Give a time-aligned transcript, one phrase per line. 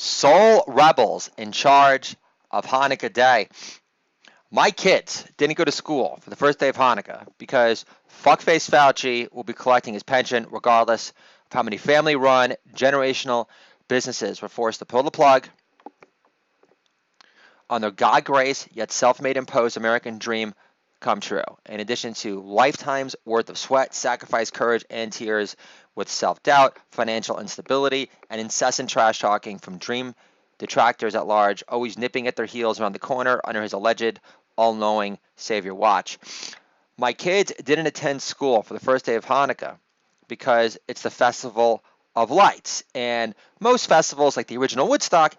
[0.00, 2.14] Soul rebels in charge
[2.52, 3.48] of Hanukkah Day.
[4.48, 7.84] My kids didn't go to school for the first day of Hanukkah because
[8.22, 13.46] fuckface Fauci will be collecting his pension regardless of how many family run generational
[13.88, 15.48] businesses were forced to pull the plug
[17.68, 20.54] on their God grace yet self made imposed American dream
[21.00, 21.42] come true.
[21.66, 25.56] In addition to lifetimes worth of sweat, sacrifice, courage, and tears
[25.94, 30.14] with self doubt, financial instability, and incessant trash talking from dream
[30.58, 34.20] detractors at large, always nipping at their heels around the corner under his alleged
[34.56, 36.18] all knowing savior watch.
[36.96, 39.78] My kids didn't attend school for the first day of Hanukkah
[40.26, 41.82] because it's the festival
[42.16, 42.82] of lights.
[42.94, 45.36] And most festivals, like the original Woodstock,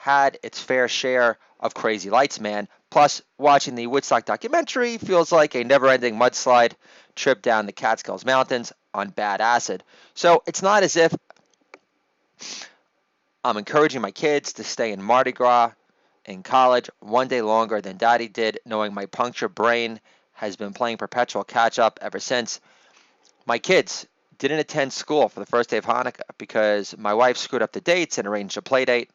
[0.00, 2.66] had its fair share of crazy lights, man.
[2.88, 6.72] Plus, watching the Woodstock documentary feels like a never ending mudslide
[7.14, 9.84] trip down the Catskills Mountains on bad acid.
[10.14, 11.14] So it's not as if
[13.44, 15.72] I'm encouraging my kids to stay in Mardi Gras
[16.24, 20.00] in college one day longer than daddy did, knowing my punctured brain
[20.32, 22.62] has been playing perpetual catch up ever since.
[23.44, 24.06] My kids
[24.38, 27.82] didn't attend school for the first day of Hanukkah because my wife screwed up the
[27.82, 29.10] dates and arranged a play date.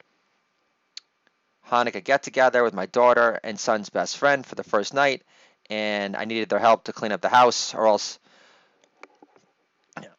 [1.70, 5.24] Hanukkah get together with my daughter and son's best friend for the first night,
[5.70, 8.20] and I needed their help to clean up the house, or else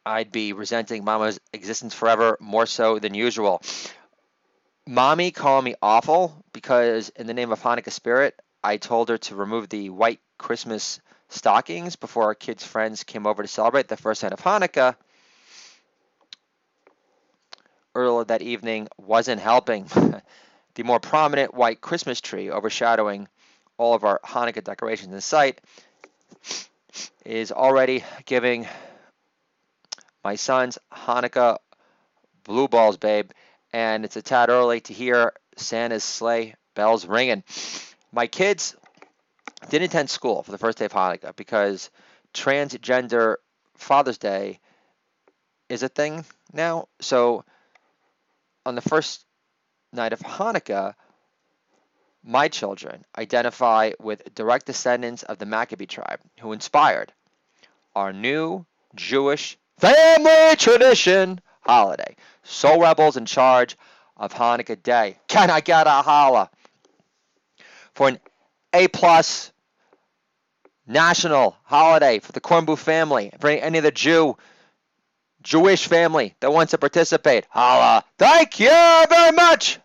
[0.05, 3.61] I'd be resenting Mama's existence forever more so than usual.
[4.85, 9.35] Mommy called me awful because, in the name of Hanukkah spirit, I told her to
[9.35, 14.23] remove the white Christmas stockings before our kids' friends came over to celebrate the first
[14.23, 14.95] night of Hanukkah.
[17.93, 19.87] Earlier that evening wasn't helping.
[20.77, 23.27] the more prominent white Christmas tree overshadowing
[23.79, 25.59] all of our Hanukkah decorations in sight
[27.25, 28.67] is already giving
[30.23, 31.57] my son's Hanukkah
[32.43, 33.31] blue balls, babe,
[33.73, 37.43] and it's a tad early to hear Santa's sleigh bells ringing.
[38.11, 38.75] My kids
[39.69, 41.89] didn't attend school for the first day of Hanukkah because
[42.35, 43.37] transgender
[43.77, 44.59] Father's Day
[45.69, 46.23] is a thing
[46.53, 46.87] now.
[47.01, 47.45] So
[48.63, 49.26] on the first
[49.93, 50.93] night of Hanukkah,
[52.23, 57.13] my children identify with direct descendants of the Maccabee tribe who inspired
[57.95, 58.65] our new
[58.95, 62.15] Jewish family tradition holiday.
[62.43, 63.77] Soul rebels in charge
[64.15, 65.17] of Hanukkah Day.
[65.27, 66.49] Can I get a holla?
[67.93, 68.19] For an
[68.73, 69.51] A plus
[70.85, 74.37] national holiday for the Kornbluth family, for any other Jew,
[75.47, 77.45] Jewish family that wants to participate.
[77.49, 78.03] Holla.
[78.17, 79.79] Thank you very much.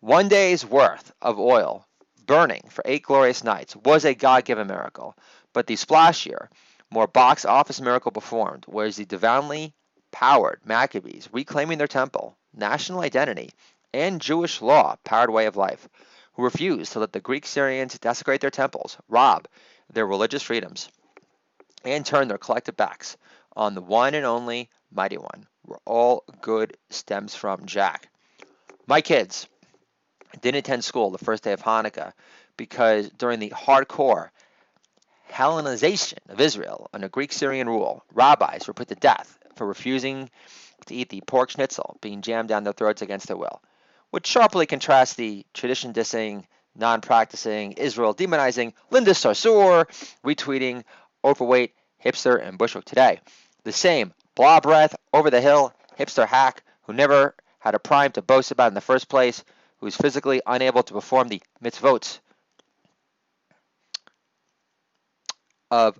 [0.00, 1.86] One day's worth of oil
[2.24, 5.14] burning for eight glorious nights was a God given miracle,
[5.52, 6.48] but the splashier,
[6.90, 9.74] more box office miracle performed was the divinely
[10.10, 13.50] powered Maccabees reclaiming their temple, national identity,
[13.92, 15.86] and Jewish law powered way of life,
[16.32, 19.48] who refused to let the Greek Syrians desecrate their temples, rob
[19.92, 20.88] their religious freedoms,
[21.84, 23.18] and turn their collective backs
[23.56, 28.08] on the one and only mighty one, where all good stems from Jack.
[28.86, 29.48] My kids
[30.40, 32.12] didn't attend school the first day of Hanukkah
[32.56, 34.28] because during the hardcore
[35.30, 40.30] Hellenization of Israel under Greek Syrian rule, rabbis were put to death for refusing
[40.86, 43.60] to eat the pork schnitzel being jammed down their throats against their will,
[44.10, 46.44] which sharply contrasts the tradition dissing
[46.76, 49.86] non practicing, Israel demonizing Linda Sarsour,
[50.24, 50.84] retweeting
[51.24, 51.74] overweight
[52.04, 53.20] hipster and Bushwick today.
[53.66, 58.22] The same blah breath, over the hill hipster hack who never had a prime to
[58.22, 59.42] boast about in the first place,
[59.78, 62.20] who is physically unable to perform the mitzvot
[65.72, 65.98] of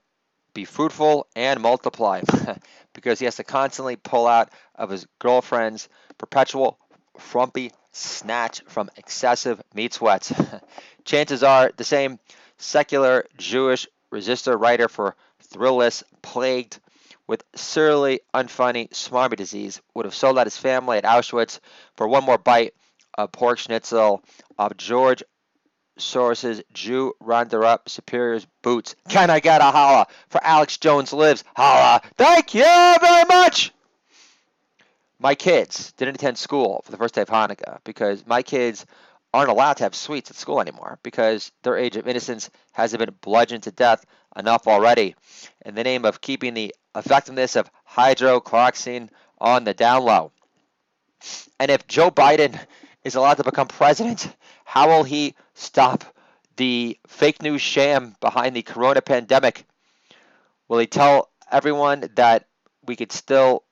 [0.54, 2.20] be fruitful and multiply
[2.92, 5.88] because he has to constantly pull out of his girlfriend's
[6.18, 6.78] perpetual
[7.18, 10.32] frumpy snatch from excessive meat sweats.
[11.04, 12.20] Chances are the same
[12.58, 16.78] secular Jewish resistor writer for Thrillist, plagued
[17.26, 21.60] with surly, unfunny, smarmy disease, would have sold out his family at Auschwitz
[21.96, 22.74] for one more bite
[23.14, 24.22] of pork schnitzel
[24.58, 25.22] of George
[25.98, 28.94] Soros's Jew rounded up Superior's boots.
[29.08, 31.42] Can I get a holla for Alex Jones lives?
[31.56, 32.02] Holla!
[32.16, 33.72] Thank you very much!
[35.18, 38.84] my kids didn't attend school for the first day of Hanukkah because my kids
[39.36, 43.14] aren't allowed to have sweets at school anymore because their age of innocence hasn't been
[43.20, 44.02] bludgeoned to death
[44.34, 45.14] enough already
[45.66, 50.32] in the name of keeping the effectiveness of hydrochloroquine on the down low.
[51.60, 52.58] And if Joe Biden
[53.04, 54.34] is allowed to become president,
[54.64, 56.02] how will he stop
[56.56, 59.66] the fake news sham behind the corona pandemic?
[60.66, 62.46] Will he tell everyone that
[62.86, 63.64] we could still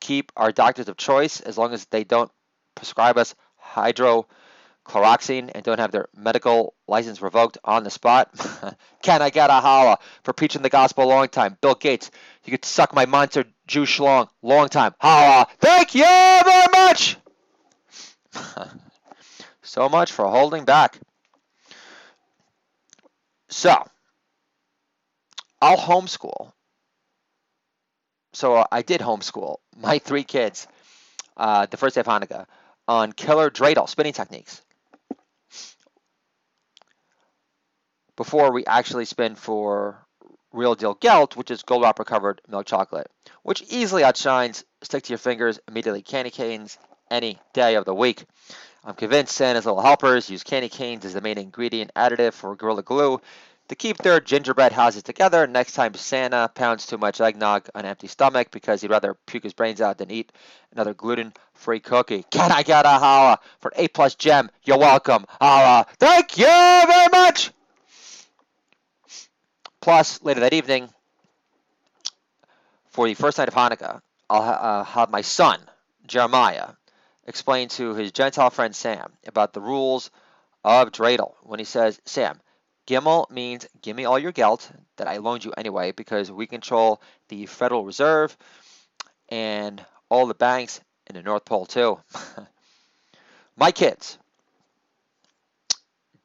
[0.00, 2.32] keep our doctors of choice as long as they don't
[2.74, 3.36] prescribe us
[4.86, 8.30] hydrochloroxine and don't have their medical license revoked on the spot?
[9.02, 11.56] Can I get a holla for preaching the gospel a long time?
[11.60, 12.10] Bill Gates,
[12.44, 14.94] you could suck my monster Jew schlong long time.
[15.00, 15.46] Holla!
[15.58, 17.16] Thank you very much!
[19.62, 20.98] so much for holding back.
[23.48, 23.84] So,
[25.60, 26.52] I'll homeschool.
[28.32, 30.68] So uh, I did homeschool my three kids
[31.36, 32.46] uh, the first day of Hanukkah
[32.86, 34.62] on killer dreidel spinning techniques.
[38.16, 40.04] Before we actually spin for
[40.52, 43.08] real deal gelt, which is gold wrapper covered milk chocolate,
[43.42, 46.78] which easily outshines stick to your fingers immediately candy canes
[47.10, 48.24] any day of the week.
[48.84, 52.82] I'm convinced Santa's little helpers use candy canes as the main ingredient additive for Gorilla
[52.82, 53.20] Glue
[53.68, 57.90] to keep their gingerbread houses together next time Santa pounds too much eggnog on an
[57.90, 60.32] empty stomach because he'd rather puke his brains out than eat
[60.72, 62.24] another gluten-free cookie.
[62.30, 64.50] Can I get a holla for an A plus gem?
[64.64, 65.24] You're welcome.
[65.40, 65.86] Holla.
[65.98, 67.52] Thank you very much.
[69.80, 70.90] Plus, later that evening,
[72.90, 75.58] for the first night of Hanukkah, I'll ha- uh, have my son,
[76.06, 76.70] Jeremiah,
[77.26, 80.10] explain to his Gentile friend Sam about the rules
[80.64, 82.40] of dreidel when he says, Sam,
[82.86, 87.00] Gimel means give me all your gelt that I loaned you anyway because we control
[87.28, 88.36] the Federal Reserve
[89.28, 91.98] and all the banks in the North Pole too.
[93.56, 94.18] my kids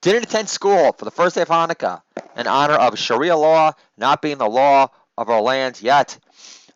[0.01, 2.01] didn't attend school for the first day of Hanukkah
[2.35, 6.17] in honor of Sharia law not being the law of our land yet.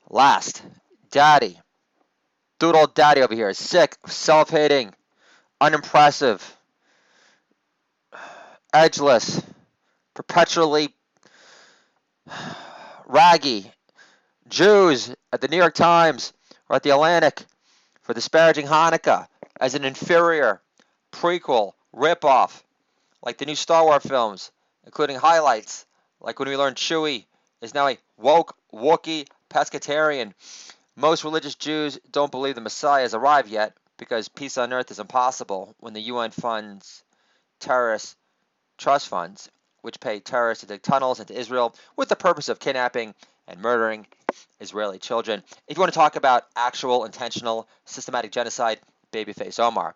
[0.10, 0.64] Last,
[1.12, 1.60] Daddy,
[2.62, 3.54] old Daddy over here.
[3.54, 4.94] Sick, self-hating,
[5.62, 6.58] unimpressive,
[8.74, 9.42] edgeless,
[10.14, 10.94] perpetually
[13.06, 13.72] raggy.
[14.48, 16.34] Jews at the New York Times
[16.68, 17.44] or at the Atlantic
[18.02, 19.28] for disparaging Hanukkah
[19.60, 20.62] as an inferior
[21.12, 22.64] prequel ripoff
[23.24, 24.52] like the new Star Wars films,
[24.86, 25.86] including highlights
[26.22, 27.26] like when we learned Chewie
[27.62, 30.34] is now a woke Wookiee pescatarian.
[30.96, 35.00] Most religious Jews don't believe the Messiah has arrived yet because peace on earth is
[35.00, 37.04] impossible when the UN funds
[37.60, 38.16] terrorist
[38.78, 39.50] trust funds,
[39.82, 43.14] which pay terrorists to dig tunnels into Israel with the purpose of kidnapping
[43.48, 44.08] and murdering
[44.60, 45.44] Israeli children.
[45.68, 48.80] If you want to talk about actual intentional systematic genocide,
[49.12, 49.96] Babyface Omar.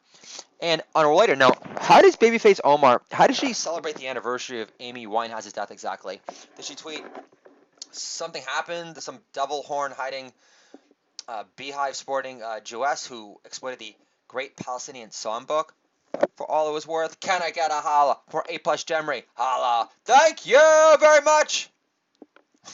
[0.62, 4.62] And on a related note, how does Babyface Omar, how did she celebrate the anniversary
[4.62, 6.22] of Amy Winehouse's death exactly?
[6.56, 7.04] Did she tweet,
[7.92, 10.32] something happened, some devil horn hiding
[11.28, 13.96] uh, beehive sporting uh, Jewess who exploited the
[14.28, 15.70] Great Palestinian Songbook?
[16.38, 19.24] For all it was worth, can I get a holla for A plus Gemry?
[19.34, 19.90] Holla!
[20.06, 20.60] Thank you
[21.00, 21.70] very much!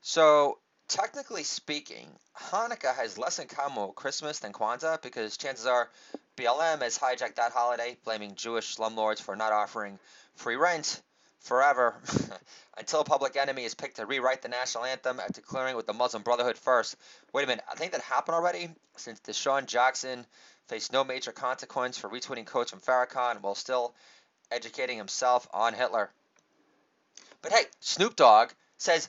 [0.00, 0.58] so
[0.88, 5.90] technically speaking, Hanukkah has less in common with Christmas than Kwanzaa because chances are
[6.36, 9.98] BLM has hijacked that holiday, blaming Jewish slumlords for not offering
[10.34, 11.02] free rent
[11.40, 11.94] forever
[12.78, 16.22] until Public Enemy is picked to rewrite the national anthem after clearing with the Muslim
[16.22, 16.96] Brotherhood first.
[17.32, 20.26] Wait a minute, I think that happened already since DeSean Jackson
[20.68, 23.94] faced no major consequence for retweeting quotes from Farrakhan while still
[24.50, 26.10] educating himself on Hitler.
[27.42, 29.08] But hey, Snoop Dogg says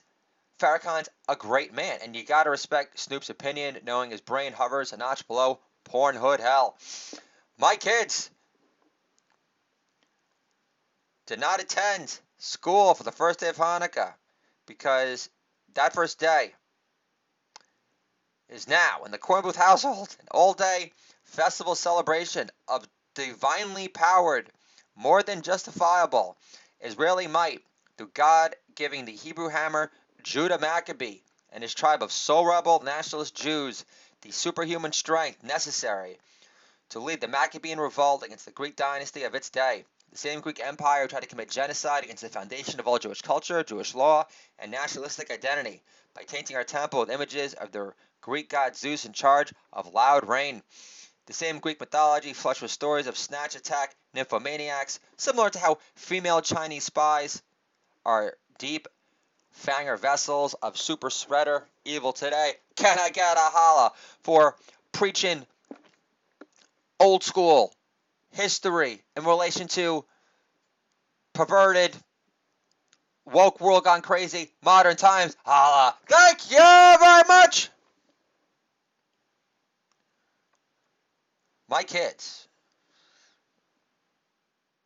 [0.60, 4.98] Farrakhan's a great man, and you gotta respect Snoop's opinion, knowing his brain hovers a
[4.98, 6.78] notch below porn hood hell.
[7.58, 8.30] My kids
[11.26, 14.14] did not attend school for the first day of Hanukkah
[14.66, 15.30] because
[15.76, 16.54] that first day
[18.50, 20.92] is now in the Kornbluth household an all-day
[21.24, 24.52] festival celebration of divinely powered,
[24.96, 26.36] more than justifiable
[26.82, 27.64] Israeli might
[27.98, 29.92] through God giving the Hebrew hammer
[30.24, 31.22] Judah Maccabee
[31.52, 33.86] and his tribe of soul rebel nationalist Jews
[34.22, 36.20] the superhuman strength necessary
[36.90, 39.86] to lead the Maccabean revolt against the Greek dynasty of its day.
[40.12, 43.64] The same Greek empire tried to commit genocide against the foundation of all Jewish culture,
[43.64, 44.26] Jewish law,
[44.58, 45.84] and nationalistic identity
[46.14, 50.28] by tainting our temple with images of their Greek god Zeus in charge of loud
[50.28, 50.64] rain.
[51.28, 56.42] The same Greek mythology flushed with stories of snatch attack nymphomaniacs, similar to how female
[56.42, 57.42] Chinese spies
[58.04, 58.88] are deep
[59.56, 62.54] fanger vessels of super spreader evil today.
[62.76, 63.92] Can I get a holla
[64.22, 64.56] for
[64.92, 65.46] preaching
[67.00, 67.74] old school
[68.32, 70.06] history in relation to
[71.34, 71.96] perverted
[73.26, 75.36] woke world gone crazy modern times?
[75.46, 75.96] Holla!
[76.08, 77.70] Thank you very much.
[81.70, 82.48] My kids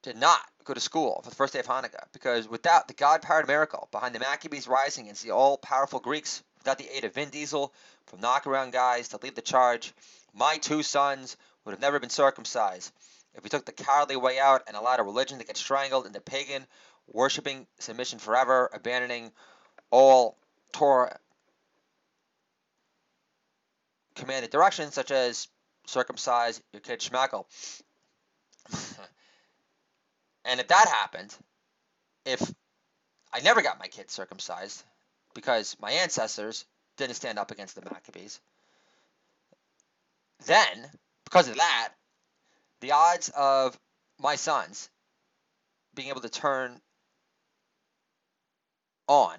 [0.01, 3.21] did not go to school for the first day of Hanukkah because without the God
[3.21, 7.13] powered miracle behind the Maccabees rising against the all powerful Greeks Without the aid of
[7.13, 7.73] Vin Diesel,
[8.05, 9.93] from knockaround guys to lead the charge,
[10.33, 12.89] my two sons would have never been circumcised.
[13.33, 16.21] If we took the cowardly way out and allowed a religion to get strangled into
[16.21, 16.65] pagan,
[17.07, 19.33] worshipping submission forever, abandoning
[19.91, 20.37] all
[20.71, 21.19] Torah
[24.15, 25.49] commanded directions, such as
[25.85, 27.45] circumcise your kid Schmeckle.
[30.45, 31.35] and if that happened,
[32.25, 32.41] if
[33.33, 34.83] I never got my kids circumcised
[35.33, 36.65] because my ancestors
[36.97, 38.39] didn't stand up against the Maccabees,
[40.45, 40.91] then,
[41.23, 41.89] because of that,
[42.81, 43.77] the odds of
[44.19, 44.89] my sons
[45.95, 46.79] being able to turn
[49.07, 49.37] on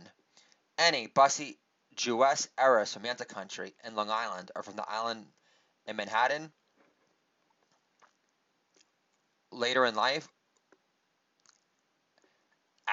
[0.78, 1.58] any bussy
[1.94, 5.26] Jewess era Samantha country in Long Island or from the island
[5.86, 6.50] in Manhattan
[9.52, 10.26] later in life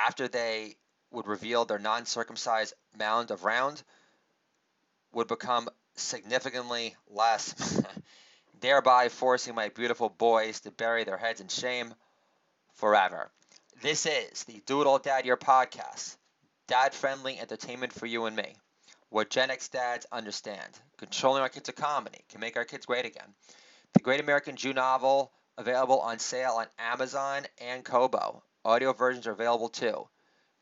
[0.06, 0.76] after they
[1.12, 3.84] would reveal their non-circumcised mound of round
[5.14, 7.82] would become significantly less,
[8.62, 11.94] thereby forcing my beautiful boys to bury their heads in shame
[12.76, 13.30] forever.
[13.82, 16.18] This is the Do It All Dad Year podcast,
[16.68, 18.56] dad friendly entertainment for you and me.
[19.10, 20.80] What Gen X dads understand.
[20.98, 23.34] Controlling our kids' comedy can make our kids great again.
[23.94, 28.42] The Great American Jew novel available on sale on Amazon and Kobo.
[28.64, 30.08] Audio versions are available too.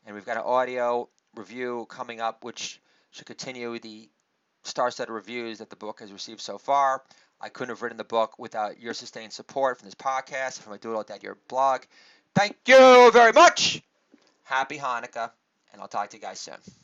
[0.06, 2.80] And we've got an audio review coming up, which
[3.10, 4.08] should continue the
[4.62, 7.02] star-studded reviews that the book has received so far.
[7.40, 10.78] I couldn't have written the book without your sustained support from this podcast, from my
[10.78, 11.82] Doodle Dad Year blog.
[12.34, 13.82] Thank you very much.
[14.44, 15.30] Happy Hanukkah,
[15.72, 16.79] and I'll talk to you guys soon.